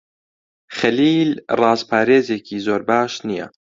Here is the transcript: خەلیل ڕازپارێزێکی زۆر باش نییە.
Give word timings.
خەلیل 0.77 1.31
ڕازپارێزێکی 1.59 2.57
زۆر 2.65 2.81
باش 2.89 3.13
نییە. 3.27 3.45